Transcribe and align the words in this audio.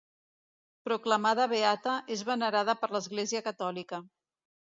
Proclamada 0.87 1.45
beata, 1.51 1.93
és 2.15 2.25
venerada 2.31 2.77
per 2.81 2.91
l'Església 2.97 3.45
catòlica. 3.51 4.03